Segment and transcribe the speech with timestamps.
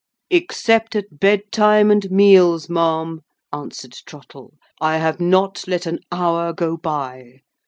[0.31, 3.21] "Except at bed time, and meals, ma'am,"
[3.53, 7.41] answered Trottle, "I have not let an hour go by.